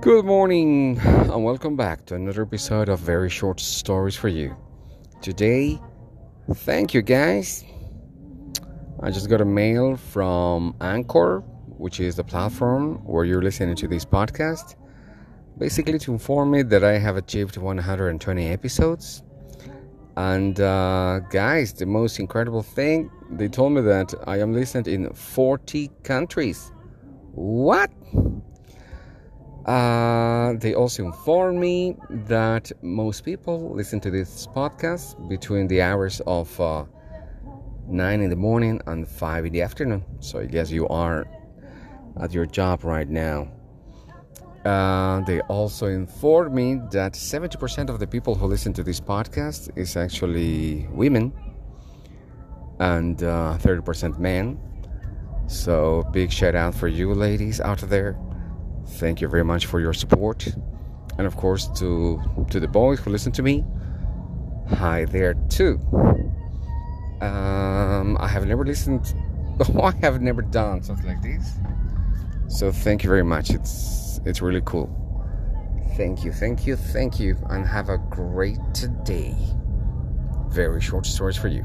[0.00, 4.54] Good morning and welcome back to another episode of Very Short Stories for You.
[5.20, 5.80] Today,
[6.52, 7.64] thank you guys.
[9.02, 11.40] I just got a mail from Anchor,
[11.78, 14.76] which is the platform where you're listening to this podcast,
[15.58, 19.22] basically to inform me that I have achieved 120 episodes.
[20.16, 25.12] And uh, guys, the most incredible thing, they told me that I am listened in
[25.12, 26.70] 40 countries.
[27.32, 27.90] What?
[29.66, 36.20] Uh, they also informed me that most people listen to this podcast between the hours
[36.24, 36.84] of uh,
[37.88, 40.04] 9 in the morning and 5 in the afternoon.
[40.20, 41.26] So I guess you are
[42.20, 43.48] at your job right now.
[44.64, 49.76] Uh, they also informed me that 70% of the people who listen to this podcast
[49.76, 51.32] is actually women
[52.78, 54.60] and 30% uh, men.
[55.48, 58.16] So big shout out for you ladies out there
[58.86, 60.46] Thank you very much for your support.
[61.18, 62.20] And of course, to,
[62.50, 63.64] to the boys who listen to me,
[64.68, 65.80] hi there too.
[67.20, 69.14] Um, I have never listened,
[69.82, 71.58] I have never done something like this.
[72.48, 73.50] So thank you very much.
[73.50, 74.88] It's it's really cool.
[75.96, 78.58] Thank you, thank you, thank you, and have a great
[79.04, 79.34] day.
[80.48, 81.64] Very short stories for you.